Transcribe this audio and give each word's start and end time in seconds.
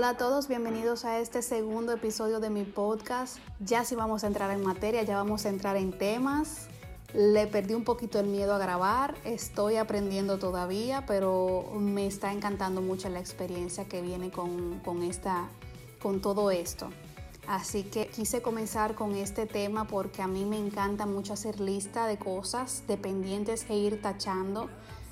Hola 0.00 0.08
a 0.08 0.16
todos, 0.16 0.48
bienvenidos 0.48 1.04
a 1.04 1.18
este 1.18 1.42
segundo 1.42 1.92
episodio 1.92 2.40
de 2.40 2.48
mi 2.48 2.64
podcast. 2.64 3.36
Ya 3.58 3.84
sí 3.84 3.94
vamos 3.94 4.24
a 4.24 4.28
entrar 4.28 4.50
en 4.50 4.62
materia, 4.62 5.02
ya 5.02 5.14
vamos 5.14 5.44
a 5.44 5.50
entrar 5.50 5.76
en 5.76 5.92
temas. 5.92 6.68
Le 7.12 7.46
perdí 7.46 7.74
un 7.74 7.84
poquito 7.84 8.18
el 8.18 8.26
miedo 8.26 8.54
a 8.54 8.58
grabar, 8.58 9.14
estoy 9.26 9.76
aprendiendo 9.76 10.38
todavía, 10.38 11.04
pero 11.04 11.70
me 11.78 12.06
está 12.06 12.32
encantando 12.32 12.80
mucho 12.80 13.10
la 13.10 13.20
experiencia 13.20 13.84
que 13.84 14.00
viene 14.00 14.30
con, 14.30 14.78
con, 14.78 15.02
esta, 15.02 15.50
con 16.00 16.22
todo 16.22 16.50
esto. 16.50 16.88
Así 17.46 17.82
que 17.82 18.06
quise 18.06 18.40
comenzar 18.40 18.94
con 18.94 19.14
este 19.14 19.44
tema 19.44 19.86
porque 19.86 20.22
a 20.22 20.26
mí 20.26 20.46
me 20.46 20.56
encanta 20.56 21.04
mucho 21.04 21.34
hacer 21.34 21.60
lista 21.60 22.06
de 22.06 22.16
cosas, 22.16 22.84
dependientes 22.88 23.66
e 23.68 23.76
ir 23.76 24.00
tachando. 24.00 24.70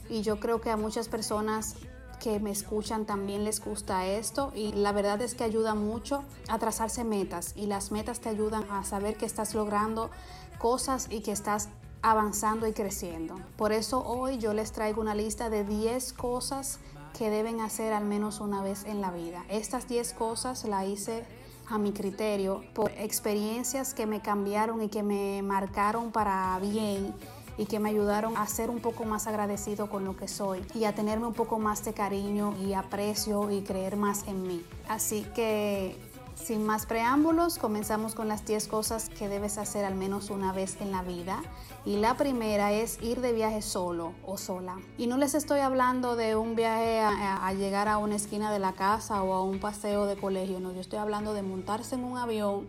Y 0.08 0.22
yo 0.22 0.40
creo 0.40 0.62
que 0.62 0.70
a 0.70 0.78
muchas 0.78 1.08
personas 1.08 1.74
que 2.18 2.40
me 2.40 2.50
escuchan 2.50 3.04
también 3.04 3.44
les 3.44 3.64
gusta 3.64 4.06
esto 4.06 4.52
y 4.54 4.72
la 4.72 4.92
verdad 4.92 5.20
es 5.22 5.34
que 5.34 5.44
ayuda 5.44 5.74
mucho 5.74 6.24
a 6.48 6.58
trazarse 6.58 7.04
metas 7.04 7.52
y 7.56 7.66
las 7.66 7.90
metas 7.90 8.20
te 8.20 8.28
ayudan 8.28 8.64
a 8.70 8.84
saber 8.84 9.16
que 9.16 9.26
estás 9.26 9.54
logrando 9.54 10.10
cosas 10.58 11.08
y 11.10 11.20
que 11.20 11.32
estás 11.32 11.68
avanzando 12.02 12.66
y 12.66 12.72
creciendo. 12.72 13.36
Por 13.56 13.72
eso 13.72 14.04
hoy 14.04 14.38
yo 14.38 14.52
les 14.54 14.72
traigo 14.72 15.00
una 15.00 15.14
lista 15.14 15.50
de 15.50 15.64
10 15.64 16.12
cosas 16.12 16.78
que 17.16 17.30
deben 17.30 17.60
hacer 17.60 17.92
al 17.92 18.04
menos 18.04 18.40
una 18.40 18.62
vez 18.62 18.84
en 18.84 19.00
la 19.00 19.10
vida. 19.10 19.44
Estas 19.48 19.88
10 19.88 20.12
cosas 20.14 20.64
la 20.64 20.84
hice 20.86 21.24
a 21.68 21.78
mi 21.78 21.92
criterio 21.92 22.64
por 22.74 22.90
experiencias 22.92 23.94
que 23.94 24.06
me 24.06 24.20
cambiaron 24.20 24.82
y 24.82 24.88
que 24.88 25.02
me 25.02 25.42
marcaron 25.42 26.12
para 26.12 26.58
bien 26.60 27.14
y 27.58 27.66
que 27.66 27.80
me 27.80 27.90
ayudaron 27.90 28.36
a 28.36 28.46
ser 28.46 28.70
un 28.70 28.80
poco 28.80 29.04
más 29.04 29.26
agradecido 29.26 29.90
con 29.90 30.04
lo 30.04 30.16
que 30.16 30.28
soy 30.28 30.64
y 30.74 30.84
a 30.84 30.94
tenerme 30.94 31.26
un 31.26 31.34
poco 31.34 31.58
más 31.58 31.84
de 31.84 31.92
cariño 31.92 32.54
y 32.64 32.72
aprecio 32.72 33.50
y 33.50 33.62
creer 33.62 33.96
más 33.96 34.26
en 34.28 34.44
mí. 34.44 34.64
Así 34.88 35.26
que 35.34 35.96
sin 36.42 36.64
más 36.64 36.86
preámbulos, 36.86 37.58
comenzamos 37.58 38.14
con 38.14 38.28
las 38.28 38.46
10 38.46 38.68
cosas 38.68 39.08
que 39.08 39.28
debes 39.28 39.58
hacer 39.58 39.84
al 39.84 39.96
menos 39.96 40.30
una 40.30 40.52
vez 40.52 40.80
en 40.80 40.92
la 40.92 41.02
vida. 41.02 41.42
Y 41.84 41.96
la 41.96 42.16
primera 42.16 42.72
es 42.72 43.02
ir 43.02 43.20
de 43.20 43.32
viaje 43.32 43.60
solo 43.60 44.12
o 44.24 44.38
sola. 44.38 44.76
Y 44.96 45.08
no 45.08 45.16
les 45.16 45.34
estoy 45.34 45.60
hablando 45.60 46.16
de 46.16 46.36
un 46.36 46.54
viaje 46.54 47.00
a, 47.00 47.52
llegar 47.54 47.88
a 47.88 47.98
una 47.98 48.16
esquina 48.16 48.52
de 48.52 48.60
la 48.60 48.72
casa 48.72 49.22
o 49.22 49.34
a 49.34 49.42
un 49.42 49.58
paseo 49.58 50.06
de 50.06 50.16
colegio, 50.16 50.60
no, 50.60 50.72
yo 50.72 50.80
estoy 50.80 50.98
hablando 50.98 51.34
de 51.34 51.42
montarse 51.42 51.96
en 51.96 52.04
un 52.04 52.16
avión 52.18 52.66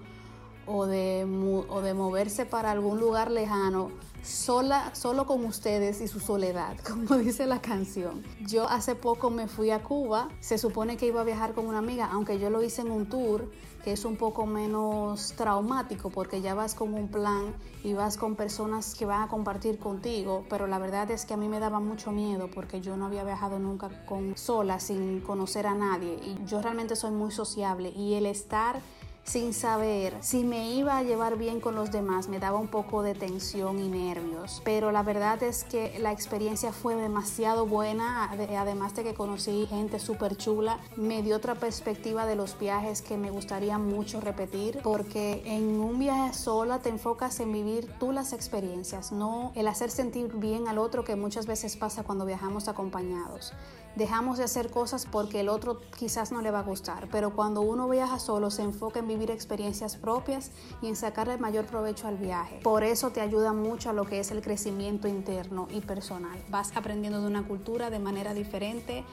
o 0.65 0.85
de, 0.85 1.25
o 1.69 1.81
de 1.81 1.93
moverse 1.93 2.45
para 2.45 2.71
algún 2.71 2.99
lugar 2.99 3.31
lejano 3.31 3.91
sola, 4.23 4.93
solo 4.93 5.25
con 5.25 5.45
ustedes 5.45 6.01
y 6.01 6.07
su 6.07 6.19
soledad, 6.19 6.77
como 6.87 7.17
dice 7.17 7.45
la 7.45 7.61
canción. 7.61 8.23
Yo 8.45 8.67
hace 8.69 8.95
poco 8.95 9.29
me 9.29 9.47
fui 9.47 9.71
a 9.71 9.81
Cuba, 9.83 10.29
se 10.39 10.57
supone 10.57 10.97
que 10.97 11.07
iba 11.07 11.21
a 11.21 11.23
viajar 11.23 11.53
con 11.53 11.67
una 11.67 11.79
amiga, 11.79 12.09
aunque 12.11 12.39
yo 12.39 12.49
lo 12.49 12.61
hice 12.63 12.81
en 12.81 12.91
un 12.91 13.07
tour 13.07 13.49
que 13.83 13.93
es 13.93 14.03
un 14.03 14.17
poco 14.17 14.45
menos 14.45 15.33
traumático 15.37 16.09
porque 16.09 16.41
ya 16.41 16.53
vas 16.53 16.75
con 16.75 16.93
un 16.93 17.07
plan 17.07 17.55
y 17.81 17.93
vas 17.93 18.17
con 18.17 18.35
personas 18.35 18.93
que 18.93 19.05
van 19.05 19.21
a 19.21 19.27
compartir 19.29 19.79
contigo, 19.79 20.43
pero 20.49 20.67
la 20.67 20.79
verdad 20.79 21.09
es 21.11 21.25
que 21.25 21.33
a 21.33 21.37
mí 21.37 21.47
me 21.47 21.59
daba 21.59 21.79
mucho 21.79 22.11
miedo 22.11 22.49
porque 22.53 22.81
yo 22.81 22.97
no 22.97 23.05
había 23.05 23.23
viajado 23.23 23.57
nunca 23.57 23.89
con 24.05 24.37
sola 24.37 24.81
sin 24.81 25.21
conocer 25.21 25.65
a 25.65 25.75
nadie 25.75 26.19
y 26.21 26.45
yo 26.45 26.61
realmente 26.61 26.97
soy 26.97 27.11
muy 27.11 27.31
sociable 27.31 27.91
y 27.91 28.15
el 28.15 28.25
estar 28.25 28.81
sin 29.29 29.53
saber 29.53 30.17
si 30.21 30.43
me 30.43 30.71
iba 30.71 30.97
a 30.97 31.03
llevar 31.03 31.37
bien 31.37 31.59
con 31.59 31.75
los 31.75 31.91
demás, 31.91 32.27
me 32.29 32.39
daba 32.39 32.57
un 32.57 32.67
poco 32.67 33.03
de 33.03 33.13
tensión 33.13 33.77
y 33.77 33.87
nervios. 33.87 34.59
Pero 34.65 34.91
la 34.91 35.03
verdad 35.03 35.43
es 35.43 35.63
que 35.63 35.99
la 35.99 36.11
experiencia 36.11 36.73
fue 36.73 36.95
demasiado 36.95 37.67
buena, 37.67 38.31
además 38.31 38.95
de 38.95 39.03
que 39.03 39.13
conocí 39.13 39.67
gente 39.67 39.99
súper 39.99 40.35
chula, 40.35 40.79
me 40.95 41.21
dio 41.21 41.35
otra 41.35 41.53
perspectiva 41.53 42.25
de 42.25 42.35
los 42.35 42.57
viajes 42.57 43.03
que 43.03 43.17
me 43.17 43.29
gustaría 43.29 43.77
mucho 43.77 44.19
repetir, 44.19 44.79
porque 44.83 45.43
en 45.45 45.79
un 45.79 45.99
viaje 45.99 46.33
sola 46.33 46.79
te 46.79 46.89
enfocas 46.89 47.39
en 47.39 47.53
vivir 47.53 47.87
tú 47.99 48.11
las 48.11 48.33
experiencias, 48.33 49.11
no 49.11 49.51
el 49.53 49.67
hacer 49.67 49.91
sentir 49.91 50.33
bien 50.33 50.67
al 50.67 50.79
otro 50.79 51.03
que 51.03 51.15
muchas 51.15 51.45
veces 51.45 51.77
pasa 51.77 52.01
cuando 52.01 52.25
viajamos 52.25 52.67
acompañados 52.67 53.53
dejamos 53.99 54.37
de 54.37 54.45
hacer 54.45 54.71
cosas 54.71 55.05
porque 55.05 55.41
el 55.41 55.49
otro 55.49 55.81
quizás 55.97 56.31
no 56.31 56.41
le 56.41 56.49
va 56.49 56.59
a 56.59 56.63
gustar, 56.63 57.09
pero 57.11 57.35
cuando 57.35 57.61
uno 57.61 57.87
viaja 57.89 58.17
solo 58.17 58.49
se 58.49 58.63
enfoca 58.63 58.99
en 58.99 59.07
vivir 59.07 59.29
experiencias 59.29 59.97
propias 59.97 60.51
y 60.81 60.87
en 60.87 60.95
sacarle 60.95 61.33
el 61.33 61.39
mayor 61.39 61.65
provecho 61.65 62.07
al 62.07 62.17
viaje. 62.17 62.61
Por 62.63 62.83
eso 62.83 63.11
te 63.11 63.19
ayuda 63.19 63.51
mucho 63.51 63.89
a 63.89 63.93
lo 63.93 64.05
que 64.05 64.19
es 64.19 64.31
el 64.31 64.41
crecimiento 64.41 65.09
interno 65.09 65.67
y 65.69 65.81
personal. 65.81 66.41
Vas 66.49 66.71
aprendiendo 66.75 67.19
de 67.19 67.27
una 67.27 67.45
cultura 67.45 67.89
de 67.89 67.99
manera 67.99 68.33
diferente, 68.33 69.03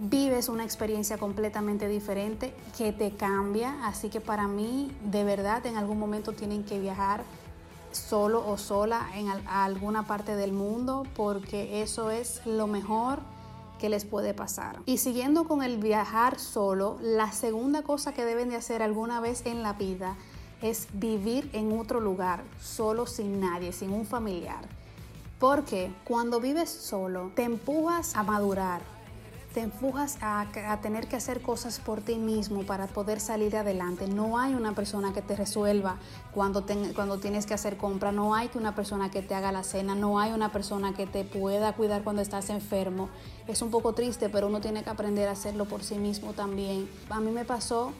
vives 0.00 0.48
una 0.48 0.64
experiencia 0.64 1.16
completamente 1.16 1.86
diferente 1.86 2.52
que 2.76 2.92
te 2.92 3.12
cambia, 3.12 3.86
así 3.86 4.08
que 4.08 4.20
para 4.20 4.48
mí 4.48 4.90
de 5.04 5.22
verdad 5.22 5.64
en 5.64 5.76
algún 5.76 6.00
momento 6.00 6.32
tienen 6.32 6.64
que 6.64 6.80
viajar 6.80 7.22
solo 7.92 8.44
o 8.44 8.58
sola 8.58 9.10
en 9.14 9.28
alguna 9.46 10.08
parte 10.08 10.34
del 10.34 10.52
mundo 10.52 11.04
porque 11.14 11.82
eso 11.82 12.10
es 12.10 12.44
lo 12.44 12.66
mejor 12.66 13.20
que 13.78 13.88
les 13.88 14.04
puede 14.04 14.34
pasar. 14.34 14.80
Y 14.86 14.98
siguiendo 14.98 15.44
con 15.46 15.62
el 15.62 15.78
viajar 15.78 16.38
solo, 16.38 16.98
la 17.00 17.32
segunda 17.32 17.82
cosa 17.82 18.14
que 18.14 18.24
deben 18.24 18.48
de 18.48 18.56
hacer 18.56 18.82
alguna 18.82 19.20
vez 19.20 19.44
en 19.46 19.62
la 19.62 19.72
vida 19.74 20.16
es 20.62 20.88
vivir 20.92 21.50
en 21.52 21.78
otro 21.78 22.00
lugar, 22.00 22.42
solo 22.60 23.06
sin 23.06 23.40
nadie, 23.40 23.72
sin 23.72 23.92
un 23.92 24.06
familiar. 24.06 24.66
Porque 25.38 25.92
cuando 26.04 26.40
vives 26.40 26.70
solo, 26.70 27.32
te 27.34 27.42
empujas 27.42 28.16
a 28.16 28.22
madurar, 28.22 28.80
te 29.54 29.60
empujas 29.60 30.18
a, 30.20 30.48
tener 30.82 31.06
que 31.06 31.14
hacer 31.14 31.40
cosas 31.40 31.78
por 31.78 32.00
ti 32.00 32.16
mismo 32.16 32.64
para 32.64 32.88
poder 32.88 33.20
salir 33.20 33.56
adelante. 33.56 34.08
No 34.08 34.36
hay 34.36 34.52
una 34.52 34.74
persona 34.74 35.12
que 35.12 35.22
te 35.22 35.36
resuelva 35.36 35.96
cuando, 36.32 36.66
cuando 36.96 37.18
tienes 37.18 37.46
que 37.46 37.54
hacer 37.54 37.76
compra, 37.76 38.10
no 38.10 38.34
hay 38.34 38.50
una 38.54 38.74
persona 38.74 39.12
que 39.12 39.22
te 39.22 39.32
haga 39.36 39.52
la 39.52 39.62
cena, 39.62 39.94
no 39.94 40.18
hay 40.18 40.32
una 40.32 40.50
persona 40.50 40.92
que 40.92 41.06
te 41.06 41.22
pueda 41.22 41.72
cuidar 41.72 42.02
cuando 42.02 42.20
estás 42.20 42.50
enfermo. 42.50 43.08
Es 43.46 43.62
un 43.62 43.70
poco 43.70 43.92
triste, 43.92 44.28
pero 44.28 44.48
uno 44.48 44.60
tiene 44.60 44.82
que 44.82 44.90
aprender 44.90 45.28
a 45.28 45.32
hacerlo 45.32 45.66
por 45.66 45.84
sí 45.84 45.94
mismo 45.94 46.32
también. 46.32 46.88
A 47.08 47.20
mí 47.20 47.30
me 47.30 47.44
pasó 47.44 47.92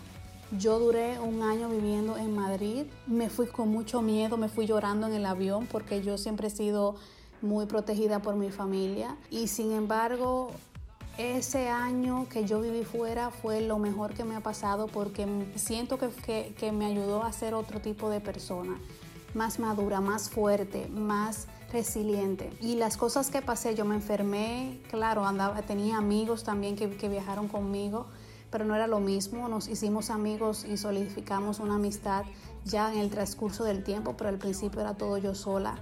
yo 0.59 0.78
duré 0.78 1.19
un 1.21 1.42
año 1.42 1.69
viviendo 1.69 2.16
en 2.16 2.34
Madrid, 2.34 2.84
me 3.06 3.31
fui 3.31 3.47
con 3.47 3.71
mucho 3.71 4.03
miedo, 4.03 4.36
me 4.36 4.48
fui 4.48 4.66
llorando 4.66 5.06
en 5.06 5.15
el 5.15 5.26
avión 5.26 5.66
porque 5.66 6.03
yo 6.03 6.19
siempre 6.19 6.48
he 6.48 6.50
sido 6.50 6.97
muy 7.42 7.66
protegida 7.66 8.21
por 8.21 8.36
mi 8.36 8.50
familia 8.50 9.16
y 9.31 9.48
sin 9.48 9.72
embargo 9.72 10.50
ese 11.19 11.69
año 11.69 12.26
que 12.28 12.44
yo 12.44 12.60
viví 12.60 12.84
fuera 12.84 13.30
fue 13.30 13.60
lo 13.60 13.78
mejor 13.78 14.14
que 14.14 14.25
me 14.25 14.34
ha 14.34 14.41
pasado 14.41 14.88
porque 14.88 15.26
siento 15.54 15.98
que, 15.98 16.72
me 16.72 16.86
ayudó 16.86 17.22
a 17.22 17.32
ser 17.32 17.54
otro 17.54 17.80
tipo 17.80 18.10
de 18.10 18.20
persona, 18.20 18.78
más 19.32 19.58
madura, 19.58 20.00
más 20.00 20.28
fuerte, 20.30 20.88
más 20.88 21.47
resiliente. 21.72 22.50
Y 22.60 22.76
las 22.76 22.97
cosas 22.97 23.30
que 23.30 23.42
pasé, 23.42 23.74
yo 23.74 23.84
me 23.84 23.94
enfermé, 23.94 24.80
claro, 24.91 25.24
andaba, 25.24 25.62
tenía 25.62 25.98
amigos 25.98 26.42
también 26.42 26.74
que, 26.74 26.91
que 26.91 27.08
viajaron 27.08 27.48
conmigo, 27.48 28.06
pero 28.50 28.64
no 28.64 28.74
era 28.74 28.86
lo 28.86 29.00
mismo. 29.00 29.48
Nos 29.48 29.69
hicimos 29.69 30.10
amigos 30.10 30.64
y 30.64 30.76
solidificamos 30.76 31.60
una 31.60 31.76
amistad 31.76 32.24
ya 32.64 32.92
en 32.92 32.98
el 32.98 33.10
transcurso 33.10 33.64
del 33.64 33.84
tiempo, 33.84 34.16
pero 34.16 34.30
al 34.30 34.38
principio 34.38 34.80
era 34.80 34.94
todo 34.94 35.19
yo 35.19 35.34
sola. 35.34 35.76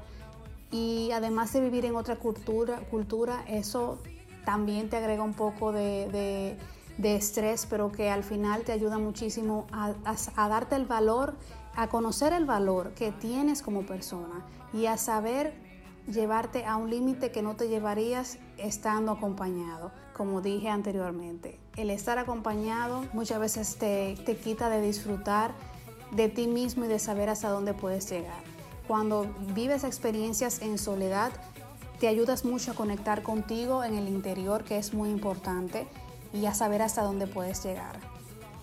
Y 0.71 1.11
además 1.13 1.53
de 1.53 1.61
vivir 1.61 1.85
en 1.85 1.97
otra 1.97 2.17
cultura, 2.17 2.81
cultura 2.91 3.45
eso 3.47 3.99
también 4.45 4.89
te 4.89 4.97
agrega 4.97 5.23
un 5.23 5.35
poco 5.35 5.73
de, 5.73 6.57
estrés, 7.03 7.67
pero 7.69 7.91
que 7.91 8.11
al 8.11 8.25
final 8.25 8.63
te 8.63 8.73
ayuda 8.73 8.99
muchísimo 8.99 9.67
a, 9.73 10.49
darte 10.49 10.77
el 10.77 10.87
valor, 10.87 11.37
a 11.75 11.89
conocer 11.89 12.33
el 12.33 12.45
valor 12.45 12.93
que 12.95 13.13
tienes 13.13 13.63
como 13.63 13.83
persona 13.83 14.45
y 14.73 14.87
a 14.87 14.97
saber 14.97 15.55
llevarte 16.09 16.65
a 16.65 16.77
un 16.77 16.91
límite 16.91 17.31
que 17.31 17.43
no 17.43 17.55
te 17.55 17.69
llevarías 17.69 18.39
estando 18.59 19.13
acompañado, 19.13 19.93
como 20.13 20.41
dije 20.41 20.69
anteriormente. 20.69 21.61
El 21.77 21.91
estar 21.91 22.19
acompañado 22.19 23.05
muchas 23.13 23.39
veces 23.39 23.77
te, 23.77 24.17
te 24.27 24.37
quita 24.37 24.69
de 24.69 24.81
disfrutar 24.81 25.53
de 26.11 26.29
ti 26.29 26.47
mismo 26.47 26.85
y 26.85 26.89
de 26.89 26.99
saber 26.99 27.29
hasta 27.29 27.49
dónde 27.49 27.73
puedes 27.73 28.11
llegar. 28.11 28.43
Cuando 28.87 29.33
vives 29.55 29.85
experiencias 29.85 30.61
en 30.61 30.77
soledad, 30.77 31.33
te 32.03 32.09
ayudas 32.09 32.45
mucho 32.45 32.73
a 32.73 32.75
conectar 32.75 33.23
contigo 33.23 33.85
en 33.85 33.95
el 33.95 34.09
interior, 34.09 34.65
que 34.65 34.77
es 34.77 34.93
muy 34.93 35.09
importante, 35.09 35.87
y 36.35 36.47
a 36.47 36.53
saber 36.53 36.83
hasta 36.83 37.05
dónde 37.05 37.29
puedes 37.29 37.63
llegar. 37.63 37.97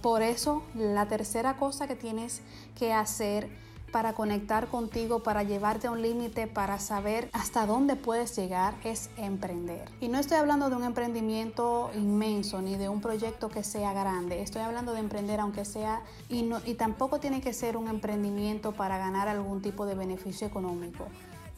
Por 0.02 0.24
eso, 0.24 0.62
la 0.76 1.08
tercera 1.08 1.56
cosa 1.56 1.88
que 1.88 1.96
tienes 1.96 2.42
que 2.78 2.92
hacer 2.92 3.50
para 3.94 4.12
conectar 4.12 4.68
contigo, 4.68 5.24
para 5.24 5.44
llevarte 5.44 5.88
a 5.88 5.92
un 5.92 6.02
límite, 6.02 6.48
para 6.48 6.80
saber 6.80 7.30
hasta 7.32 7.66
dónde 7.66 7.96
puedes 7.96 8.36
llegar, 8.36 8.76
es 8.84 9.10
emprender. 9.16 9.90
Y 10.02 10.10
no 10.10 10.20
estoy 10.20 10.36
hablando 10.36 10.70
de 10.70 10.76
un 10.76 10.84
emprendimiento 10.84 11.92
inmenso 11.96 12.62
ni 12.62 12.76
de 12.76 12.90
un 12.90 13.00
proyecto 13.00 13.48
que 13.48 13.64
sea 13.64 13.94
grande. 13.94 14.42
Estoy 14.42 14.64
hablando 14.64 14.92
de 14.92 15.00
emprender 15.00 15.40
aunque 15.40 15.64
sea 15.64 16.02
y, 16.28 16.50
y 16.66 16.74
tampoco 16.74 17.22
tiene 17.22 17.40
que 17.40 17.54
ser 17.54 17.78
un 17.78 17.88
emprendimiento 17.88 18.74
para 18.74 18.98
ganar 18.98 19.30
algún 19.30 19.62
tipo 19.62 19.86
de 19.86 19.96
beneficio 19.96 20.46
económico. 20.46 21.06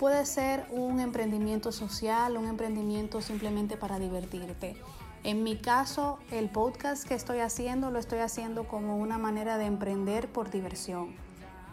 Puede 0.01 0.25
ser 0.25 0.65
un 0.71 0.99
emprendimiento 0.99 1.71
social, 1.71 2.35
un 2.35 2.47
emprendimiento 2.47 3.21
simplemente 3.21 3.77
para 3.77 3.99
divertirte. 3.99 4.75
En 5.23 5.43
mi 5.43 5.57
caso, 5.57 6.17
el 6.31 6.49
podcast 6.49 7.07
que 7.07 7.13
estoy 7.13 7.37
haciendo 7.37 7.91
lo 7.91 7.99
estoy 7.99 8.17
haciendo 8.17 8.63
como 8.63 8.97
una 8.97 9.19
manera 9.19 9.59
de 9.59 9.65
emprender 9.65 10.27
por 10.27 10.49
diversión, 10.49 11.09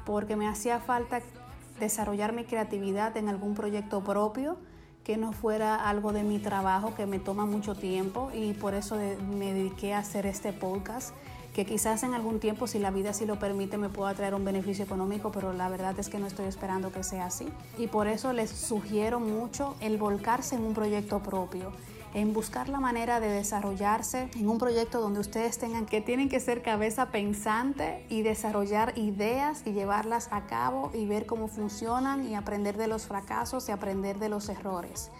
porque 0.04 0.36
me 0.36 0.46
hacía 0.46 0.78
falta 0.78 1.22
desarrollar 1.80 2.34
mi 2.34 2.44
creatividad 2.44 3.16
en 3.16 3.30
algún 3.30 3.54
proyecto 3.54 4.04
propio 4.04 4.58
que 5.04 5.16
no 5.16 5.32
fuera 5.32 5.88
algo 5.88 6.12
de 6.12 6.22
mi 6.22 6.38
trabajo 6.38 6.94
que 6.94 7.06
me 7.06 7.18
toma 7.18 7.46
mucho 7.46 7.76
tiempo 7.76 8.30
y 8.34 8.52
por 8.52 8.74
eso 8.74 8.96
me 9.38 9.54
dediqué 9.54 9.94
a 9.94 10.00
hacer 10.00 10.26
este 10.26 10.52
podcast 10.52 11.14
que 11.54 11.66
quizás 11.66 12.02
en 12.02 12.14
algún 12.14 12.40
tiempo, 12.40 12.66
si 12.66 12.78
la 12.78 12.90
vida 12.90 13.10
así 13.10 13.26
lo 13.26 13.38
permite, 13.38 13.78
me 13.78 13.88
pueda 13.88 14.14
traer 14.14 14.34
un 14.34 14.44
beneficio 14.44 14.84
económico, 14.84 15.32
pero 15.32 15.52
la 15.52 15.68
verdad 15.68 15.98
es 15.98 16.08
que 16.08 16.18
no 16.18 16.26
estoy 16.26 16.46
esperando 16.46 16.92
que 16.92 17.02
sea 17.02 17.26
así. 17.26 17.48
Y 17.78 17.88
por 17.88 18.06
eso 18.06 18.32
les 18.32 18.50
sugiero 18.50 19.20
mucho 19.20 19.74
el 19.80 19.98
volcarse 19.98 20.56
en 20.56 20.62
un 20.62 20.74
proyecto 20.74 21.20
propio 21.20 21.72
en 22.14 22.32
buscar 22.32 22.68
la 22.68 22.80
manera 22.80 23.20
de 23.20 23.28
desarrollarse 23.28 24.30
en 24.34 24.48
un 24.48 24.58
proyecto 24.58 25.00
donde 25.00 25.20
ustedes 25.20 25.58
tengan 25.58 25.86
que 25.86 26.00
tienen 26.00 26.28
que 26.28 26.40
ser 26.40 26.62
cabeza 26.62 27.10
pensante 27.10 28.04
y 28.08 28.22
desarrollar 28.22 28.96
ideas 28.96 29.62
y 29.66 29.72
llevarlas 29.72 30.28
a 30.30 30.46
cabo 30.46 30.90
y 30.94 31.06
ver 31.06 31.26
cómo 31.26 31.48
funcionan 31.48 32.26
y 32.26 32.34
aprender 32.34 32.76
de 32.76 32.88
los 32.88 33.06
fracasos 33.06 33.68
y 33.68 33.72
aprender 33.72 34.18
de 34.18 34.28
los 34.28 34.48
errores. 34.48 35.10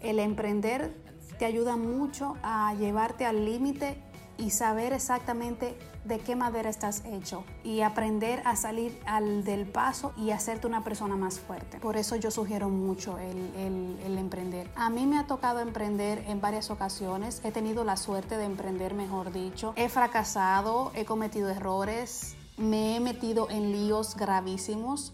El 0.00 0.18
emprender 0.18 0.94
te 1.38 1.44
ayuda 1.44 1.76
mucho 1.76 2.36
a 2.42 2.74
llevarte 2.74 3.26
al 3.26 3.44
límite 3.44 4.02
y 4.40 4.50
saber 4.50 4.92
exactamente 4.92 5.76
de 6.04 6.18
qué 6.18 6.34
madera 6.34 6.70
estás 6.70 7.04
hecho 7.04 7.44
y 7.62 7.82
aprender 7.82 8.42
a 8.46 8.56
salir 8.56 8.98
al 9.04 9.44
del 9.44 9.66
paso 9.66 10.12
y 10.16 10.30
hacerte 10.30 10.66
una 10.66 10.82
persona 10.82 11.14
más 11.14 11.38
fuerte. 11.38 11.78
Por 11.78 11.96
eso 11.96 12.16
yo 12.16 12.30
sugiero 12.30 12.70
mucho 12.70 13.18
el, 13.18 13.98
el, 14.04 14.18
emprender. 14.18 14.70
A 14.76 14.90
mí 14.90 15.06
me 15.06 15.18
ha 15.18 15.26
tocado 15.26 15.60
emprender 15.60 16.24
en 16.26 16.40
varias 16.40 16.70
ocasiones, 16.70 17.40
he 17.44 17.52
tenido 17.52 17.84
la 17.84 17.96
suerte 17.96 18.36
de 18.38 18.44
emprender, 18.44 18.94
mejor 18.94 19.32
dicho. 19.32 19.74
He 19.76 19.88
fracasado, 19.88 20.90
he 20.94 21.04
cometido 21.04 21.50
errores, 21.50 22.34
me 22.56 22.96
he 22.96 23.00
metido 23.00 23.48
en 23.50 23.72
líos 23.72 24.16
gravísimos. 24.16 25.12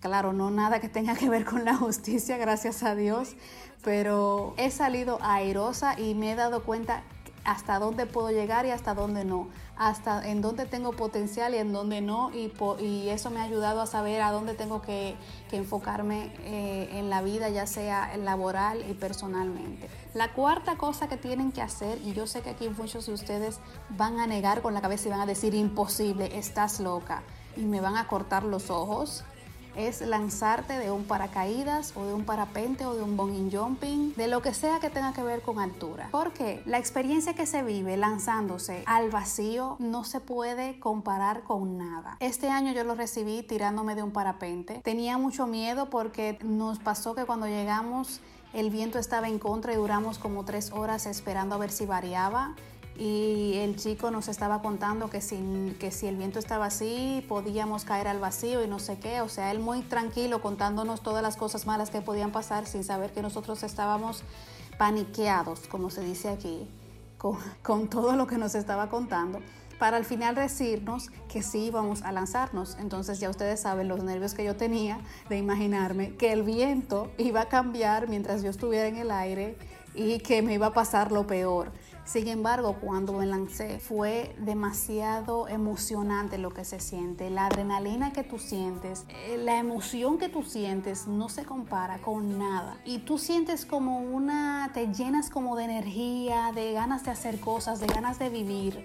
Claro, 0.00 0.32
no 0.32 0.50
nada 0.50 0.80
que 0.80 0.88
tenga 0.88 1.14
que 1.14 1.28
ver 1.30 1.44
con 1.44 1.64
la 1.64 1.76
justicia, 1.76 2.36
gracias 2.36 2.82
a 2.82 2.94
Dios, 2.94 3.36
pero 3.82 4.54
he 4.56 4.70
salido 4.70 5.18
airosa 5.22 5.98
y 5.98 6.14
me 6.14 6.32
he 6.32 6.34
dado 6.34 6.64
cuenta 6.64 7.02
hasta 7.44 7.78
dónde 7.78 8.06
puedo 8.06 8.30
llegar 8.30 8.66
y 8.66 8.70
hasta 8.70 8.94
dónde 8.94 9.24
no, 9.24 9.48
hasta 9.76 10.26
en 10.28 10.40
dónde 10.40 10.66
tengo 10.66 10.92
potencial 10.92 11.54
y 11.54 11.58
en 11.58 11.72
dónde 11.72 12.00
no, 12.00 12.30
y, 12.32 12.52
y 12.80 13.08
eso 13.10 13.30
me 13.30 13.40
ha 13.40 13.42
ayudado 13.42 13.80
a 13.82 13.86
saber 13.86 14.22
a 14.22 14.32
dónde 14.32 14.54
tengo 14.54 14.82
que, 14.82 15.16
enfocarme 15.52 16.32
eh, 16.40 16.88
en 16.98 17.10
la 17.10 17.22
vida, 17.22 17.48
ya 17.48 17.68
sea 17.68 18.16
laboral 18.16 18.84
y 18.90 18.94
personalmente. 18.94 19.88
La 20.14 20.32
cuarta 20.32 20.76
cosa 20.76 21.08
que 21.08 21.16
tienen 21.16 21.52
que 21.52 21.62
hacer, 21.62 22.00
y 22.02 22.12
yo 22.12 22.26
sé 22.26 22.42
que 22.42 22.50
aquí 22.50 22.68
muchos 22.68 23.06
de 23.06 23.12
ustedes 23.12 23.60
van 23.90 24.18
a 24.18 24.26
negar 24.26 24.62
con 24.62 24.74
la 24.74 24.80
cabeza 24.80 25.06
y 25.06 25.10
van 25.12 25.20
a 25.20 25.26
decir 25.26 25.54
imposible, 25.54 26.36
estás 26.36 26.80
loca, 26.80 27.22
y 27.56 27.60
me 27.60 27.80
van 27.80 27.96
a 27.96 28.08
cortar 28.08 28.42
los 28.42 28.68
ojos, 28.68 29.24
es 29.76 30.00
lanzarte 30.00 30.78
de 30.78 30.90
un 30.90 31.04
paracaídas 31.04 31.92
o 31.96 32.04
de 32.04 32.14
un 32.14 32.24
parapente 32.24 32.86
o 32.86 32.94
de 32.94 33.02
un 33.02 33.16
bungee 33.16 33.56
jumping, 33.56 34.14
de 34.14 34.28
lo 34.28 34.42
que 34.42 34.54
sea 34.54 34.80
que 34.80 34.90
tenga 34.90 35.12
que 35.12 35.22
ver 35.22 35.42
con 35.42 35.58
altura. 35.58 36.08
Porque 36.10 36.62
la 36.66 36.78
experiencia 36.78 37.34
que 37.34 37.46
se 37.46 37.62
vive 37.62 37.96
lanzándose 37.96 38.82
al 38.86 39.10
vacío 39.10 39.76
no 39.78 40.04
se 40.04 40.20
puede 40.20 40.78
comparar 40.80 41.42
con 41.42 41.78
nada. 41.78 42.16
Este 42.20 42.48
año 42.48 42.72
yo 42.72 42.84
lo 42.84 42.94
recibí 42.94 43.42
tirándome 43.42 43.94
de 43.94 44.02
un 44.02 44.12
parapente. 44.12 44.80
Tenía 44.84 45.18
mucho 45.18 45.46
miedo 45.46 45.90
porque 45.90 46.38
nos 46.42 46.78
pasó 46.78 47.14
que 47.14 47.24
cuando 47.24 47.46
llegamos 47.46 48.20
el 48.52 48.70
viento 48.70 48.98
estaba 48.98 49.28
en 49.28 49.38
contra 49.38 49.72
y 49.72 49.76
duramos 49.76 50.18
como 50.18 50.44
tres 50.44 50.70
horas 50.70 51.06
esperando 51.06 51.56
a 51.56 51.58
ver 51.58 51.72
si 51.72 51.86
variaba 51.86 52.54
y 52.96 53.54
el 53.56 53.76
chico 53.76 54.10
nos 54.10 54.28
estaba 54.28 54.62
contando 54.62 55.10
que 55.10 55.20
si, 55.20 55.36
el 55.36 56.16
viento 56.16 56.38
estaba 56.38 56.66
así 56.66 57.24
podíamos 57.28 57.84
caer 57.84 58.06
al 58.06 58.20
vacío 58.20 58.62
y 58.62 58.68
no 58.68 58.78
sé 58.78 58.98
qué, 58.98 59.20
o 59.20 59.28
sea, 59.28 59.50
él 59.50 59.58
muy 59.58 59.82
tranquilo 59.82 60.40
contándonos 60.40 61.02
todas 61.02 61.22
las 61.22 61.36
cosas 61.36 61.66
malas 61.66 61.90
que 61.90 62.00
podían 62.00 62.30
pasar 62.30 62.66
sin 62.66 62.84
saber 62.84 63.12
que 63.12 63.22
nosotros 63.22 63.62
estábamos 63.62 64.22
paniqueados, 64.78 65.60
como 65.68 65.90
se 65.90 66.02
dice 66.02 66.28
aquí, 66.28 66.68
con, 67.18 67.38
con 67.62 67.88
todo 67.88 68.14
lo 68.16 68.26
que 68.26 68.38
nos 68.38 68.54
estaba 68.54 68.88
contando 68.88 69.40
para 69.78 69.96
al 69.96 70.04
final 70.04 70.34
decirnos 70.36 71.10
que 71.28 71.42
sí 71.42 71.66
íbamos 71.66 72.02
a 72.02 72.12
lanzarnos. 72.12 72.76
Entonces 72.80 73.18
ya 73.20 73.28
ustedes 73.28 73.60
saben 73.60 73.88
los 73.88 74.02
nervios 74.02 74.32
que 74.34 74.44
yo 74.44 74.56
tenía 74.56 75.00
de 75.28 75.36
imaginarme 75.36 76.14
que 76.14 76.32
el 76.32 76.42
viento 76.42 77.10
iba 77.18 77.42
a 77.42 77.48
cambiar 77.48 78.08
mientras 78.08 78.42
yo 78.42 78.50
estuviera 78.50 78.86
en 78.86 78.96
el 78.96 79.10
aire 79.10 79.56
y 79.94 80.18
que 80.20 80.42
me 80.42 80.54
iba 80.54 80.68
a 80.68 80.72
pasar 80.72 81.12
lo 81.12 81.26
peor. 81.26 81.72
Sin 82.04 82.28
embargo, 82.28 82.76
cuando 82.82 83.14
me 83.14 83.24
lancé 83.24 83.78
fue 83.78 84.36
demasiado 84.38 85.48
emocionante 85.48 86.36
lo 86.36 86.50
que 86.50 86.64
se 86.64 86.78
siente. 86.78 87.30
La 87.30 87.46
adrenalina 87.46 88.12
que 88.12 88.22
tú 88.22 88.38
sientes, 88.38 89.06
eh, 89.08 89.38
la 89.42 89.58
emoción 89.58 90.18
que 90.18 90.28
tú 90.28 90.42
sientes 90.42 91.06
no 91.06 91.30
se 91.30 91.44
compara 91.44 92.02
con 92.02 92.38
nada. 92.38 92.76
Y 92.84 92.98
tú 92.98 93.16
sientes 93.16 93.64
como 93.64 94.00
una, 94.00 94.70
te 94.74 94.92
llenas 94.92 95.30
como 95.30 95.56
de 95.56 95.64
energía, 95.64 96.52
de 96.54 96.74
ganas 96.74 97.04
de 97.04 97.10
hacer 97.10 97.40
cosas, 97.40 97.80
de 97.80 97.86
ganas 97.86 98.18
de 98.18 98.28
vivir 98.28 98.84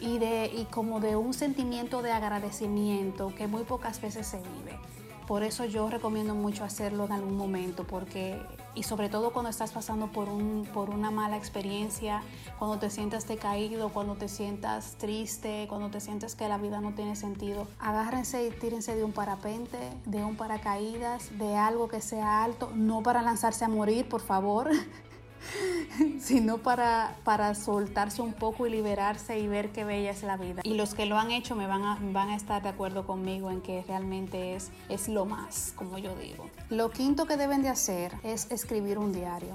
y, 0.00 0.18
de, 0.18 0.46
y 0.46 0.66
como 0.66 1.00
de 1.00 1.16
un 1.16 1.34
sentimiento 1.34 2.00
de 2.00 2.12
agradecimiento 2.12 3.34
que 3.36 3.48
muy 3.48 3.64
pocas 3.64 4.00
veces 4.00 4.24
se 4.24 4.38
vive. 4.38 4.78
Por 5.26 5.42
eso 5.42 5.64
yo 5.64 5.90
recomiendo 5.90 6.34
mucho 6.34 6.64
hacerlo 6.64 7.04
en 7.06 7.12
algún 7.12 7.36
momento, 7.36 7.84
porque 7.84 8.40
y 8.76 8.82
sobre 8.82 9.08
todo 9.08 9.32
cuando 9.32 9.48
estás 9.48 9.72
pasando 9.72 10.08
por, 10.08 10.28
un, 10.28 10.68
por 10.72 10.90
una 10.90 11.10
mala 11.10 11.36
experiencia, 11.38 12.22
cuando 12.58 12.78
te 12.78 12.90
sientas 12.90 13.26
decaído, 13.26 13.88
cuando 13.88 14.16
te 14.16 14.28
sientas 14.28 14.96
triste, 14.98 15.64
cuando 15.68 15.90
te 15.90 15.98
sientes 15.98 16.34
que 16.34 16.46
la 16.46 16.58
vida 16.58 16.82
no 16.82 16.92
tiene 16.92 17.16
sentido, 17.16 17.66
agárrense 17.80 18.46
y 18.46 18.50
tírense 18.50 18.94
de 18.94 19.02
un 19.02 19.12
parapente, 19.12 19.78
de 20.04 20.22
un 20.22 20.36
paracaídas, 20.36 21.36
de 21.38 21.56
algo 21.56 21.88
que 21.88 22.02
sea 22.02 22.44
alto, 22.44 22.70
no 22.74 23.02
para 23.02 23.22
lanzarse 23.22 23.64
a 23.64 23.68
morir, 23.68 24.08
por 24.10 24.20
favor, 24.20 24.70
sino 26.20 26.58
para, 26.58 27.16
para 27.24 27.54
soltarse 27.54 28.22
un 28.22 28.32
poco 28.32 28.66
y 28.66 28.70
liberarse 28.70 29.38
y 29.38 29.46
ver 29.46 29.70
qué 29.70 29.84
bella 29.84 30.10
es 30.10 30.22
la 30.22 30.36
vida. 30.36 30.62
Y 30.64 30.74
los 30.74 30.94
que 30.94 31.06
lo 31.06 31.18
han 31.18 31.30
hecho 31.30 31.54
me 31.54 31.66
van 31.66 31.82
a, 31.82 31.98
van 32.12 32.30
a 32.30 32.36
estar 32.36 32.62
de 32.62 32.68
acuerdo 32.68 33.06
conmigo 33.06 33.50
en 33.50 33.60
que 33.60 33.84
realmente 33.86 34.54
es, 34.54 34.70
es 34.88 35.08
lo 35.08 35.24
más, 35.24 35.72
como 35.76 35.98
yo 35.98 36.14
digo. 36.16 36.50
Lo 36.70 36.90
quinto 36.90 37.26
que 37.26 37.36
deben 37.36 37.62
de 37.62 37.68
hacer 37.68 38.12
es 38.22 38.50
escribir 38.50 38.98
un 38.98 39.12
diario 39.12 39.54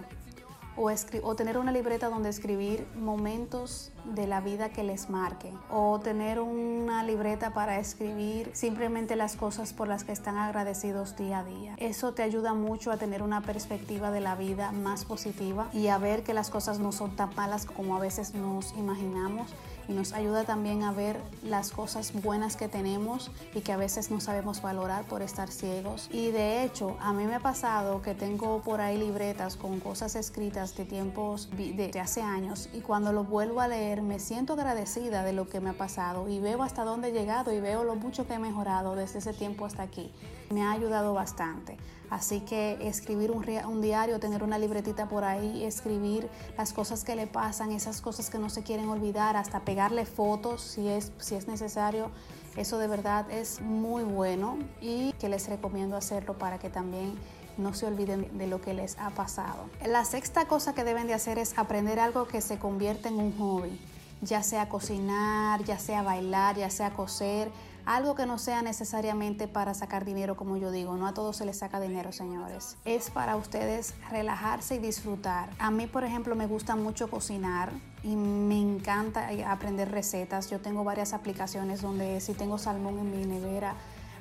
o, 0.75 1.35
tener 1.35 1.57
una 1.57 1.71
libreta 1.71 2.09
donde 2.09 2.29
escribir 2.29 2.87
momentos 2.95 3.91
de 4.05 4.27
la 4.27 4.41
vida 4.41 4.69
que 4.69 4.83
les 4.83 5.09
marquen 5.09 5.57
o 5.69 5.99
tener 5.99 6.39
una 6.39 7.03
libreta 7.03 7.53
para 7.53 7.79
escribir 7.79 8.49
simplemente 8.53 9.15
las 9.15 9.35
cosas 9.35 9.73
por 9.73 9.87
las 9.87 10.03
que 10.03 10.11
están 10.11 10.37
agradecidos 10.37 11.15
día 11.17 11.39
a 11.39 11.43
día. 11.43 11.75
Eso 11.77 12.13
te 12.13 12.23
ayuda 12.23 12.53
mucho 12.53 12.91
a 12.91 12.97
tener 12.97 13.21
una 13.21 13.41
perspectiva 13.41 14.11
de 14.11 14.21
la 14.21 14.35
vida 14.35 14.71
más 14.71 15.05
positiva 15.05 15.69
y 15.73 15.87
a 15.87 15.97
ver 15.97 16.23
que 16.23 16.33
las 16.33 16.49
cosas 16.49 16.79
no 16.79 16.91
son 16.91 17.15
tan 17.15 17.35
malas 17.35 17.65
como 17.65 17.95
a 17.95 17.99
veces 17.99 18.33
nos 18.33 18.75
imaginamos 18.77 19.53
y 19.88 19.93
nos 19.93 20.13
ayuda 20.13 20.43
también 20.43 20.83
a 20.83 20.91
ver 20.91 21.17
las 21.43 21.71
cosas 21.71 22.13
buenas 22.13 22.55
que 22.55 22.67
tenemos 22.67 23.31
y 23.53 23.61
que 23.61 23.71
a 23.71 23.77
veces 23.77 24.11
no 24.11 24.19
sabemos 24.19 24.61
valorar 24.61 25.05
por 25.05 25.21
estar 25.21 25.50
ciegos. 25.50 26.09
Y 26.11 26.31
de 26.31 26.63
hecho, 26.63 26.97
a 27.00 27.13
mí 27.13 27.25
me 27.25 27.35
ha 27.35 27.39
pasado 27.39 28.01
que 28.01 28.15
tengo 28.15 28.61
por 28.61 28.81
ahí 28.81 28.97
libretas 28.97 29.55
con 29.55 29.79
cosas 29.79 30.15
escritas 30.15 30.75
de 30.75 30.85
tiempos 30.85 31.50
de 31.55 32.00
hace 32.00 32.21
años 32.21 32.69
y 32.73 32.81
cuando 32.81 33.13
lo 33.13 33.23
vuelvo 33.23 33.61
a 33.61 33.67
leer 33.67 34.01
me 34.01 34.19
siento 34.19 34.53
agradecida 34.53 35.23
de 35.23 35.33
lo 35.33 35.47
que 35.47 35.59
me 35.59 35.69
ha 35.69 35.73
pasado 35.73 36.27
y 36.27 36.39
veo 36.39 36.63
hasta 36.63 36.83
dónde 36.83 37.09
he 37.09 37.11
llegado 37.11 37.51
y 37.53 37.59
veo 37.59 37.83
lo 37.83 37.95
mucho 37.95 38.27
que 38.27 38.33
he 38.33 38.39
mejorado 38.39 38.95
desde 38.95 39.19
ese 39.19 39.33
tiempo 39.33 39.65
hasta 39.65 39.83
aquí. 39.83 40.11
Me 40.50 40.63
ha 40.63 40.71
ayudado 40.71 41.13
bastante. 41.13 41.77
Así 42.11 42.41
que 42.41 42.77
escribir 42.81 43.31
un, 43.31 43.45
un, 43.67 43.81
diario, 43.81 44.19
tener 44.19 44.43
una 44.43 44.59
libretita 44.59 45.07
por 45.07 45.23
ahí, 45.23 45.63
escribir 45.63 46.29
las 46.57 46.73
cosas 46.73 47.05
que 47.05 47.15
le 47.15 47.25
pasan, 47.25 47.71
esas 47.71 48.01
cosas 48.01 48.29
que 48.29 48.37
no 48.37 48.49
se 48.49 48.63
quieren 48.63 48.89
olvidar, 48.89 49.37
hasta 49.37 49.61
pegarle 49.61 50.05
fotos 50.05 50.61
si 50.61 50.89
es, 50.89 51.13
si 51.19 51.35
es 51.35 51.47
necesario. 51.47 52.11
Eso 52.57 52.77
de 52.79 52.87
verdad 52.87 53.31
es 53.31 53.61
muy 53.61 54.03
bueno 54.03 54.57
y 54.81 55.13
que 55.13 55.29
les 55.29 55.47
recomiendo 55.47 55.95
hacerlo 55.95 56.37
para 56.37 56.59
que 56.59 56.69
también 56.69 57.17
no 57.57 57.73
se 57.73 57.85
olviden 57.85 58.37
de 58.37 58.45
lo 58.45 58.59
que 58.59 58.73
les 58.73 58.99
ha 58.99 59.11
pasado. 59.11 59.69
La 59.85 60.03
sexta 60.03 60.45
cosa 60.49 60.73
que 60.73 60.83
deben 60.83 61.07
de 61.07 61.13
hacer 61.13 61.37
es 61.37 61.57
aprender 61.57 61.97
algo 61.97 62.27
que 62.27 62.41
se 62.41 62.59
convierta 62.59 63.07
en 63.07 63.21
un 63.21 63.37
hobby, 63.37 63.79
ya 64.19 64.43
sea 64.43 64.67
cocinar, 64.67 65.63
ya 65.63 65.79
sea 65.79 66.01
bailar, 66.03 66.57
ya 66.57 66.69
sea 66.69 66.91
coser 66.91 67.49
algo 67.85 68.15
que 68.15 68.25
no 68.25 68.38
sea 68.38 68.61
necesariamente 68.61 69.47
para 69.47 69.73
sacar 69.73 70.05
dinero, 70.05 70.35
como 70.35 70.57
yo 70.57 70.71
digo, 70.71 70.95
no 70.95 71.07
a 71.07 71.13
todos 71.13 71.38
se 71.38 71.45
les 71.45 71.59
saca 71.59 71.79
dinero, 71.79 72.11
señores. 72.11 72.77
Es 72.85 73.09
para 73.09 73.35
ustedes 73.35 73.93
relajarse 74.09 74.75
y 74.75 74.79
disfrutar. 74.79 75.50
A 75.59 75.71
mí, 75.71 75.88
por 75.88 76.03
ejemplo, 76.03 76.35
me 76.35 76.47
gusta 76.47 76.75
mucho 76.75 77.09
cocinar 77.09 77.71
y 78.03 78.15
me 78.15 78.59
encanta 78.59 79.29
aprender 79.47 79.91
recetas. 79.91 80.50
Yo 80.50 80.59
tengo 80.59 80.83
varias 80.83 81.13
aplicaciones 81.13 81.81
donde 81.81 82.19
si 82.21 82.33
tengo 82.33 82.57
salmón 82.57 83.00
en 83.00 83.11
mi 83.11 83.25
nevera, 83.25 83.75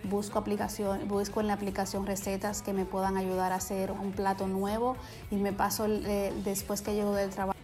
busco 0.05 0.39
aplicación, 0.39 1.09
busco 1.09 1.41
en 1.41 1.47
la 1.47 1.55
aplicación 1.55 2.07
recetas 2.07 2.63
que 2.63 2.73
me 2.73 2.85
puedan 2.85 3.17
ayudar 3.17 3.53
a 3.53 3.57
hacer 3.57 3.91
un 3.91 4.13
plato 4.13 4.47
nuevo 4.47 4.97
y 5.31 5.37
me 5.37 5.53
paso 5.53 5.87
eh, 5.87 6.33
después 6.45 6.81
que 6.81 6.95
llego 6.95 7.13
del 7.13 7.31
trabajo 7.31 7.60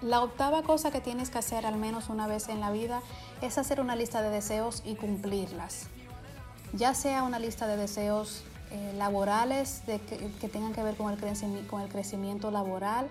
La 0.00 0.22
octava 0.22 0.62
cosa 0.62 0.92
que 0.92 1.00
tienes 1.00 1.28
que 1.28 1.38
hacer 1.38 1.66
al 1.66 1.76
menos 1.76 2.08
una 2.08 2.28
vez 2.28 2.48
en 2.48 2.60
la 2.60 2.70
vida 2.70 3.02
es 3.42 3.58
hacer 3.58 3.80
una 3.80 3.96
lista 3.96 4.22
de 4.22 4.30
deseos 4.30 4.82
y 4.84 4.94
cumplirlas. 4.94 5.86
Ya 6.72 6.94
sea 6.94 7.24
una 7.24 7.40
lista 7.40 7.66
de 7.66 7.76
deseos 7.76 8.44
eh, 8.70 8.92
laborales 8.96 9.82
que, 9.86 9.98
tengan 10.48 10.72
que 10.72 10.84
ver 10.84 10.94
con 10.94 11.12
el, 11.12 11.88
crecimiento, 11.88 12.50
laboral 12.52 13.08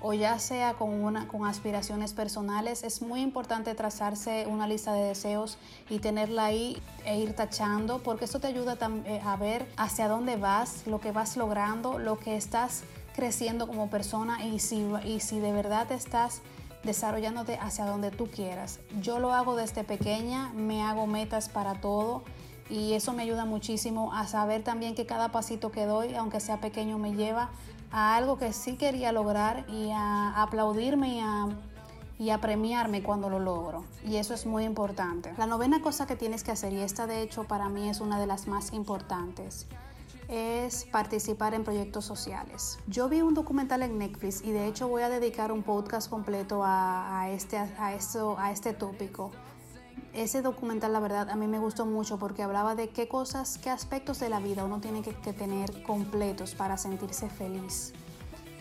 o 0.00 0.12
ya 0.12 0.38
sea 0.40 0.74
con, 0.74 1.16
aspiraciones 1.46 2.14
personales, 2.14 2.82
es 2.82 3.00
muy 3.00 3.20
importante 3.20 3.74
trazarse 3.74 4.46
una 4.48 4.66
lista 4.66 4.92
de 4.92 5.04
deseos 5.04 5.56
y 5.88 6.00
tenerla 6.00 6.46
ahí 6.46 6.82
e 7.04 7.18
ir 7.18 7.36
tachando, 7.36 8.02
porque 8.02 8.24
eso 8.24 8.40
te 8.40 8.48
ayuda 8.48 8.76
eh, 9.04 9.20
a 9.24 9.36
ver 9.36 9.66
hacia 9.76 10.08
dónde 10.08 10.36
vas, 10.36 10.86
lo 10.86 11.00
que 11.00 11.12
vas 11.12 11.36
logrando, 11.36 11.98
lo 11.98 12.18
que 12.18 12.36
estás 12.36 12.82
creciendo 13.14 13.66
como 13.66 13.88
persona 13.88 14.44
y 14.44 14.58
si, 14.58 14.86
y 15.04 15.20
si 15.20 15.40
de 15.40 15.52
verdad 15.52 15.90
estás 15.92 16.42
desarrollándote 16.82 17.58
hacia 17.60 17.86
donde 17.86 18.10
tú 18.10 18.26
quieras. 18.26 18.80
Yo 19.00 19.18
lo 19.18 19.32
hago 19.32 19.56
desde 19.56 19.84
pequeña, 19.84 20.50
me 20.54 20.82
hago 20.82 21.06
metas 21.06 21.48
para 21.48 21.80
todo 21.80 22.22
y 22.70 22.92
eso 22.92 23.12
me 23.12 23.22
ayuda 23.22 23.44
muchísimo 23.44 24.12
a 24.12 24.26
saber 24.26 24.62
también 24.62 24.94
que 24.94 25.06
cada 25.06 25.30
pasito 25.30 25.70
que 25.70 25.86
doy, 25.86 26.14
aunque 26.14 26.40
sea 26.40 26.60
pequeño, 26.60 26.98
me 26.98 27.14
lleva 27.14 27.50
a 27.90 28.16
algo 28.16 28.38
que 28.38 28.52
sí 28.52 28.76
quería 28.76 29.12
lograr 29.12 29.64
y 29.68 29.90
a 29.92 30.42
aplaudirme 30.42 31.16
y 31.16 31.20
a, 31.20 31.48
y 32.18 32.30
a 32.30 32.40
premiarme 32.40 33.02
cuando 33.02 33.28
lo 33.30 33.38
logro. 33.38 33.84
Y 34.04 34.16
eso 34.16 34.34
es 34.34 34.46
muy 34.46 34.64
importante. 34.64 35.32
La 35.38 35.46
novena 35.46 35.80
cosa 35.80 36.06
que 36.06 36.16
tienes 36.16 36.42
que 36.42 36.52
hacer, 36.52 36.72
y 36.72 36.80
esta 36.80 37.06
de 37.06 37.22
hecho 37.22 37.44
para 37.44 37.68
mí 37.68 37.88
es 37.88 38.00
una 38.00 38.18
de 38.18 38.26
las 38.26 38.46
más 38.46 38.72
importantes, 38.72 39.66
es 40.28 40.84
participar 40.84 41.54
en 41.54 41.64
proyectos 41.64 42.04
sociales. 42.04 42.78
Yo 42.86 43.08
vi 43.08 43.22
un 43.22 43.34
documental 43.34 43.82
en 43.82 43.98
Netflix 43.98 44.42
y 44.42 44.52
de 44.52 44.66
hecho 44.66 44.88
voy 44.88 45.02
a 45.02 45.08
dedicar 45.08 45.52
un 45.52 45.62
podcast 45.62 46.08
completo 46.08 46.62
a, 46.64 47.28
este, 47.30 47.58
a, 47.58 47.94
eso, 47.94 48.36
a 48.38 48.52
este 48.52 48.72
tópico. 48.72 49.30
Ese 50.12 50.42
documental, 50.42 50.92
la 50.92 51.00
verdad, 51.00 51.30
a 51.30 51.36
mí 51.36 51.46
me 51.46 51.58
gustó 51.58 51.86
mucho 51.86 52.18
porque 52.18 52.42
hablaba 52.42 52.74
de 52.74 52.90
qué 52.90 53.08
cosas, 53.08 53.58
qué 53.58 53.70
aspectos 53.70 54.20
de 54.20 54.28
la 54.28 54.38
vida 54.38 54.64
uno 54.64 54.80
tiene 54.80 55.02
que 55.02 55.32
tener 55.32 55.82
completos 55.82 56.54
para 56.54 56.76
sentirse 56.76 57.28
feliz. 57.28 57.92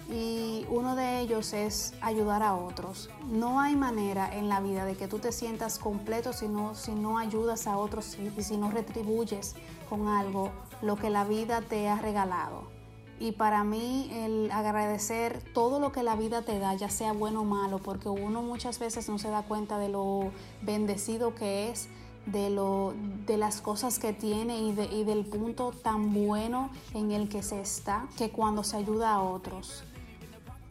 Y 0.10 0.66
uno 0.70 0.96
de 0.96 1.22
ellos 1.22 1.54
es 1.54 1.94
ayudar 2.02 2.44
a 2.44 2.56
otros. 2.56 3.10
No 3.30 3.60
hay 3.62 3.76
manera 3.76 4.36
en 4.36 4.50
la 4.50 4.60
vida 4.60 4.86
de 4.86 4.96
que 4.96 5.08
tú 5.08 5.20
te 5.20 5.32
sientas 5.32 5.80
completo 5.80 6.34
si 6.34 6.48
no, 6.48 6.76
si 6.76 6.92
no 6.92 7.18
ayudas 7.18 7.68
a 7.68 7.78
otros 7.78 8.18
y 8.38 8.44
si 8.44 8.58
no 8.58 8.70
retribuyes 8.70 9.56
con 9.90 10.08
algo 10.08 10.52
lo 10.82 10.98
que 10.98 11.10
la 11.10 11.24
vida 11.24 11.62
te 11.62 11.88
ha 11.88 11.98
regalado. 12.00 12.74
Y 13.20 13.32
para 13.32 13.64
mí 13.64 14.10
el 14.12 14.52
agradecer 14.52 15.42
todo 15.54 15.80
lo 15.80 15.92
que 15.92 16.04
la 16.04 16.16
vida 16.16 16.42
te 16.42 16.60
da, 16.60 16.74
ya 16.74 16.90
sea 16.90 17.14
bueno 17.14 17.42
o 17.42 17.46
malo, 17.46 17.78
porque 17.78 18.10
uno 18.10 18.42
muchas 18.42 18.80
veces 18.80 19.08
no 19.08 19.18
se 19.18 19.30
da 19.30 19.44
cuenta 19.44 19.78
de 19.78 19.88
lo 19.88 20.32
bendecido 20.62 21.34
que 21.34 21.70
es, 21.70 21.88
de, 22.26 22.50
lo, 22.50 22.94
de 23.26 23.38
las 23.38 23.62
cosas 23.62 24.00
que 24.00 24.14
tiene 24.14 24.60
y, 24.60 24.70
y 24.92 25.04
del 25.04 25.26
punto 25.26 25.72
tan 25.72 26.14
bueno 26.14 26.70
en 26.94 27.12
el 27.12 27.30
que 27.30 27.44
se 27.44 27.60
está, 27.60 28.08
que 28.18 28.30
cuando 28.30 28.64
se 28.64 28.78
ayuda 28.78 29.14
a 29.14 29.22
otros. 29.22 29.84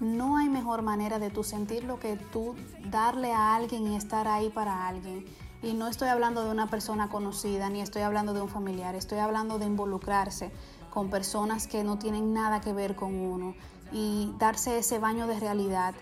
No 0.01 0.37
hay 0.37 0.49
mejor 0.49 0.83
manera 0.83 1.19
de 1.19 1.31
tú 1.31 1.45
sentirlo 1.45 2.01
que 2.01 2.17
tú 2.17 2.57
darle 2.91 3.33
a 3.33 3.55
alguien 3.55 3.87
y 3.87 3.97
estar 3.97 4.27
ahí 4.27 4.51
para 4.51 4.89
alguien. 4.89 5.25
Y 5.63 5.75
no 5.75 5.87
estoy 5.87 6.09
hablando 6.09 6.43
de 6.43 6.51
una 6.51 6.67
persona 6.67 7.09
conocida, 7.09 7.71
ni 7.71 7.81
estoy 7.81 8.03
hablando 8.03 8.35
de 8.35 8.43
un 8.43 8.49
familiar, 8.49 8.97
estoy 8.97 9.19
hablando 9.19 9.61
de 9.61 9.67
involucrarse 9.67 10.51
con 10.91 11.09
personas 11.09 11.69
que 11.69 11.85
no 11.85 11.99
tienen 11.99 12.35
nada 12.35 12.61
que 12.61 12.73
ver 12.73 12.97
con 12.97 13.15
uno 13.15 13.55
y 13.93 14.33
darse 14.39 14.79
ese 14.79 14.99
baño 14.99 15.27
de 15.29 15.39
realidad 15.39 15.95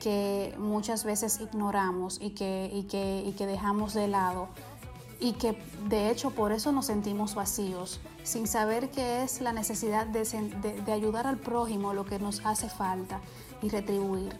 que 0.00 0.54
muchas 0.58 1.04
veces 1.04 1.40
ignoramos 1.40 2.18
y 2.20 2.30
que, 2.30 2.70
y 2.72 2.84
que, 2.84 3.22
y 3.24 3.32
que 3.32 3.46
dejamos 3.46 3.94
de 3.94 4.08
lado 4.08 4.48
y 5.24 5.32
que 5.32 5.56
de 5.88 6.10
hecho 6.10 6.32
por 6.32 6.52
eso 6.52 6.70
nos 6.70 6.86
sentimos 6.86 7.34
vacíos, 7.34 7.98
sin 8.24 8.46
saber 8.46 8.90
qué 8.90 9.22
es 9.22 9.40
la 9.40 9.54
necesidad 9.54 10.06
de, 10.06 10.24
de, 10.60 10.82
de 10.82 10.92
ayudar 10.92 11.26
al 11.26 11.38
prójimo, 11.38 11.94
lo 11.94 12.04
que 12.04 12.18
nos 12.18 12.44
hace 12.44 12.68
falta 12.68 13.20
y 13.62 13.70
retribuir. 13.70 14.36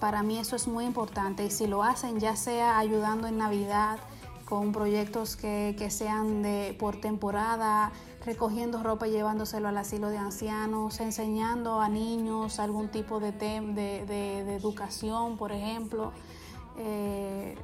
Para 0.00 0.22
mí 0.22 0.38
eso 0.38 0.56
es 0.56 0.68
muy 0.68 0.86
importante 0.86 1.44
y 1.44 1.50
si 1.50 1.66
lo 1.66 1.82
hacen 1.82 2.18
ya 2.18 2.34
sea 2.34 2.78
ayudando 2.78 3.26
en 3.26 3.36
Navidad 3.36 3.98
con 4.46 4.72
proyectos 4.72 5.36
que, 5.36 5.88
sean 5.90 6.42
de, 6.42 6.74
por 6.78 6.98
temporada, 6.98 7.92
recogiendo 8.24 8.82
ropa 8.82 9.08
y 9.08 9.10
llevándoselo 9.10 9.68
al 9.68 9.76
asilo 9.76 10.08
de 10.08 10.16
ancianos, 10.16 11.00
enseñando 11.00 11.80
a 11.80 11.90
niños 11.90 12.58
algún 12.58 12.88
tipo 12.88 13.20
de, 13.20 13.32
de, 13.32 14.56
educación, 14.56 15.36
por 15.36 15.52
ejemplo, 15.52 16.12
eh, 16.78 17.58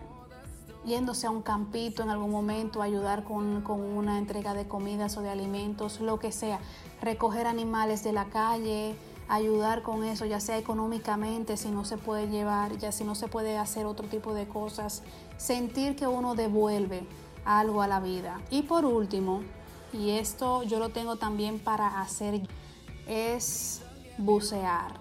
yéndose 0.84 1.26
a 1.26 1.30
un 1.30 1.42
campito 1.42 2.02
en 2.02 2.10
algún 2.10 2.30
momento, 2.30 2.82
ayudar 2.82 3.24
con, 3.24 3.62
con 3.62 3.80
una 3.80 4.18
entrega 4.18 4.54
de 4.54 4.66
comidas 4.66 5.16
o 5.16 5.22
de 5.22 5.30
alimentos, 5.30 6.00
lo 6.00 6.18
que 6.18 6.32
sea, 6.32 6.60
recoger 7.00 7.46
animales 7.46 8.02
de 8.02 8.12
la 8.12 8.26
calle, 8.26 8.96
ayudar 9.28 9.82
con 9.82 10.04
eso, 10.04 10.26
ya 10.26 10.40
sea 10.40 10.58
económicamente, 10.58 11.56
si 11.56 11.70
no 11.70 11.84
se 11.84 11.96
puede 11.96 12.28
llevar, 12.28 12.76
ya 12.78 12.92
si 12.92 13.04
no 13.04 13.14
se 13.14 13.28
puede 13.28 13.56
hacer 13.56 13.86
otro 13.86 14.08
tipo 14.08 14.34
de 14.34 14.46
cosas, 14.46 15.02
sentir 15.36 15.96
que 15.96 16.06
uno 16.06 16.34
devuelve 16.34 17.06
algo 17.44 17.82
a 17.82 17.86
la 17.86 18.00
vida. 18.00 18.40
Y 18.50 18.62
por 18.62 18.84
último, 18.84 19.42
y 19.92 20.10
esto 20.10 20.62
yo 20.62 20.78
lo 20.78 20.90
tengo 20.90 21.16
también 21.16 21.58
para 21.58 22.00
hacer, 22.00 22.42
es 23.06 23.82
bucear. 24.18 25.00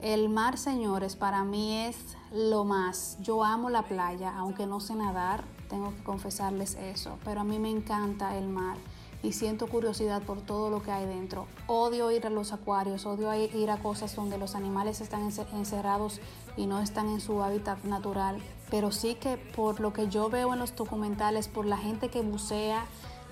El 0.00 0.28
mar, 0.28 0.58
señores, 0.58 1.16
para 1.16 1.42
mí 1.44 1.76
es 1.76 2.15
lo 2.32 2.64
más. 2.64 3.18
Yo 3.20 3.44
amo 3.44 3.70
la 3.70 3.82
playa, 3.82 4.36
aunque 4.36 4.66
no 4.66 4.80
sé 4.80 4.94
nadar, 4.94 5.44
tengo 5.68 5.94
que 5.94 6.02
confesarles 6.02 6.74
eso, 6.74 7.18
pero 7.24 7.40
a 7.40 7.44
mí 7.44 7.58
me 7.58 7.70
encanta 7.70 8.36
el 8.36 8.48
mar 8.48 8.76
y 9.22 9.32
siento 9.32 9.66
curiosidad 9.66 10.22
por 10.22 10.40
todo 10.40 10.70
lo 10.70 10.82
que 10.82 10.92
hay 10.92 11.06
dentro. 11.06 11.46
Odio 11.66 12.10
ir 12.10 12.26
a 12.26 12.30
los 12.30 12.52
acuarios, 12.52 13.06
odio 13.06 13.34
ir 13.34 13.70
a 13.70 13.78
cosas 13.78 14.14
donde 14.14 14.38
los 14.38 14.54
animales 14.54 15.00
están 15.00 15.28
encerrados 15.52 16.20
y 16.56 16.66
no 16.66 16.80
están 16.80 17.08
en 17.08 17.20
su 17.20 17.42
hábitat 17.42 17.82
natural, 17.84 18.40
pero 18.70 18.92
sí 18.92 19.14
que 19.14 19.36
por 19.36 19.80
lo 19.80 19.92
que 19.92 20.08
yo 20.08 20.28
veo 20.28 20.52
en 20.52 20.58
los 20.58 20.76
documentales, 20.76 21.48
por 21.48 21.66
la 21.66 21.78
gente 21.78 22.08
que 22.08 22.20
bucea, 22.20 22.86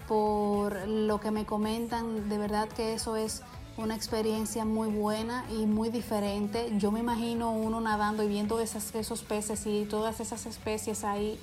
por 0.08 0.86
lo 0.88 1.20
que 1.20 1.30
me 1.30 1.46
comentan, 1.46 2.28
de 2.28 2.38
verdad 2.38 2.68
que 2.68 2.94
eso 2.94 3.16
es 3.16 3.42
una 3.76 3.96
experiencia 3.96 4.64
muy 4.64 4.88
buena 4.88 5.44
y 5.50 5.66
muy 5.66 5.88
diferente. 5.88 6.72
Yo 6.78 6.92
me 6.92 7.00
imagino 7.00 7.52
uno 7.52 7.80
nadando 7.80 8.22
y 8.22 8.28
viendo 8.28 8.60
esos 8.60 9.22
peces 9.22 9.66
y 9.66 9.84
todas 9.84 10.20
esas 10.20 10.46
especies 10.46 11.04
ahí 11.04 11.38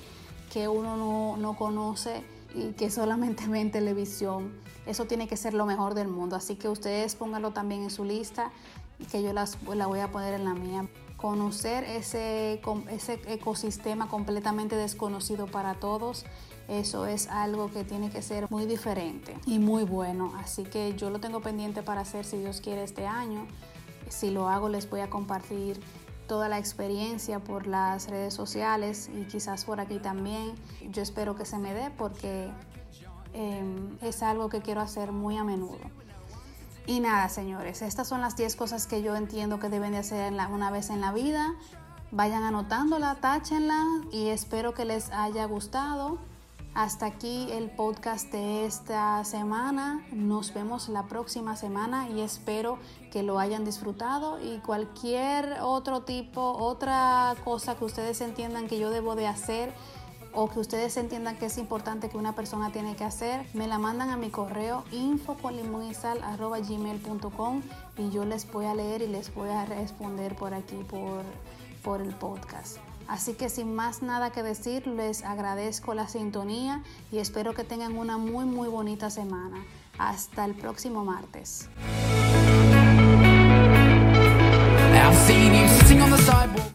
que 0.52 0.68
uno 0.68 0.96
no, 0.96 1.36
no 1.36 1.56
conoce 1.56 2.24
y 2.54 2.72
que 2.72 2.90
solamente 2.90 3.46
ve 3.48 3.60
en 3.60 3.70
televisión. 3.70 4.52
Eso 4.86 5.04
tiene 5.04 5.28
que 5.28 5.36
ser 5.36 5.54
lo 5.54 5.66
mejor 5.66 5.94
del 5.94 6.08
mundo. 6.08 6.36
Así 6.36 6.56
que 6.56 6.68
ustedes 6.68 7.14
pónganlo 7.14 7.52
también 7.52 7.82
en 7.82 7.90
su 7.90 8.04
lista 8.04 8.50
y 8.98 9.04
que 9.04 9.22
yo 9.22 9.32
las, 9.32 9.58
la 9.74 9.86
voy 9.86 10.00
a 10.00 10.10
poner 10.10 10.34
en 10.34 10.44
la 10.44 10.54
mía. 10.54 10.88
Conocer 11.16 11.84
ese, 11.84 12.60
ese 12.90 13.20
ecosistema 13.26 14.08
completamente 14.08 14.74
desconocido 14.74 15.46
para 15.46 15.74
todos, 15.74 16.24
eso 16.80 17.06
es 17.06 17.28
algo 17.28 17.70
que 17.70 17.84
tiene 17.84 18.10
que 18.10 18.22
ser 18.22 18.50
muy 18.50 18.64
diferente 18.64 19.36
y 19.44 19.58
muy 19.58 19.84
bueno. 19.84 20.32
Así 20.38 20.64
que 20.64 20.94
yo 20.96 21.10
lo 21.10 21.20
tengo 21.20 21.40
pendiente 21.40 21.82
para 21.82 22.00
hacer 22.00 22.24
si 22.24 22.38
Dios 22.38 22.60
quiere 22.60 22.82
este 22.82 23.06
año. 23.06 23.46
Si 24.08 24.30
lo 24.30 24.48
hago 24.48 24.68
les 24.68 24.88
voy 24.88 25.00
a 25.00 25.10
compartir 25.10 25.80
toda 26.26 26.48
la 26.48 26.58
experiencia 26.58 27.40
por 27.40 27.66
las 27.66 28.08
redes 28.08 28.32
sociales 28.32 29.10
y 29.14 29.24
quizás 29.24 29.66
por 29.66 29.80
aquí 29.80 29.98
también. 29.98 30.54
Yo 30.90 31.02
espero 31.02 31.36
que 31.36 31.44
se 31.44 31.58
me 31.58 31.74
dé 31.74 31.90
porque 31.90 32.50
em, 33.34 33.98
es 34.00 34.22
algo 34.22 34.48
que 34.48 34.62
quiero 34.62 34.80
hacer 34.80 35.12
muy 35.12 35.36
a 35.36 35.44
menudo. 35.44 35.80
Y 36.86 37.00
nada, 37.00 37.28
señores, 37.28 37.82
estas 37.82 38.08
son 38.08 38.22
las 38.22 38.34
10 38.34 38.56
cosas 38.56 38.86
que 38.86 39.02
yo 39.02 39.14
entiendo 39.14 39.60
que 39.60 39.68
deben 39.68 39.92
de 39.92 39.98
hacer 39.98 40.32
una 40.32 40.70
vez 40.70 40.88
en 40.88 41.02
la 41.02 41.12
vida. 41.12 41.54
Vayan 42.10 42.44
anotándola, 42.44 43.16
táchenla 43.16 43.84
y 44.10 44.28
espero 44.28 44.72
que 44.72 44.86
les 44.86 45.10
haya 45.10 45.44
gustado. 45.44 46.31
Hasta 46.74 47.04
aquí 47.04 47.48
el 47.52 47.68
podcast 47.70 48.32
de 48.32 48.64
esta 48.64 49.22
semana. 49.24 50.02
Nos 50.10 50.54
vemos 50.54 50.88
la 50.88 51.02
próxima 51.02 51.54
semana 51.54 52.08
y 52.08 52.22
espero 52.22 52.78
que 53.10 53.22
lo 53.22 53.38
hayan 53.38 53.66
disfrutado 53.66 54.40
y 54.40 54.56
cualquier 54.60 55.58
otro 55.60 56.00
tipo, 56.04 56.40
otra 56.40 57.34
cosa 57.44 57.76
que 57.76 57.84
ustedes 57.84 58.22
entiendan 58.22 58.68
que 58.68 58.78
yo 58.78 58.88
debo 58.88 59.16
de 59.16 59.26
hacer 59.26 59.70
o 60.32 60.48
que 60.48 60.60
ustedes 60.60 60.96
entiendan 60.96 61.36
que 61.36 61.44
es 61.44 61.58
importante 61.58 62.08
que 62.08 62.16
una 62.16 62.34
persona 62.34 62.72
tiene 62.72 62.96
que 62.96 63.04
hacer, 63.04 63.46
me 63.52 63.66
la 63.66 63.78
mandan 63.78 64.08
a 64.08 64.16
mi 64.16 64.30
correo 64.30 64.84
info 64.92 65.36
y 67.98 68.10
yo 68.10 68.24
les 68.24 68.50
voy 68.50 68.64
a 68.64 68.74
leer 68.74 69.02
y 69.02 69.08
les 69.08 69.34
voy 69.34 69.50
a 69.50 69.66
responder 69.66 70.34
por 70.36 70.54
aquí 70.54 70.76
por, 70.88 71.22
por 71.82 72.00
el 72.00 72.14
podcast. 72.14 72.78
Así 73.08 73.34
que 73.34 73.48
sin 73.48 73.74
más 73.74 74.02
nada 74.02 74.30
que 74.30 74.42
decir, 74.42 74.86
les 74.86 75.24
agradezco 75.24 75.94
la 75.94 76.08
sintonía 76.08 76.82
y 77.10 77.18
espero 77.18 77.54
que 77.54 77.64
tengan 77.64 77.96
una 77.96 78.18
muy 78.18 78.44
muy 78.44 78.68
bonita 78.68 79.10
semana. 79.10 79.64
Hasta 79.98 80.44
el 80.44 80.54
próximo 80.54 81.04
martes. 81.04 81.68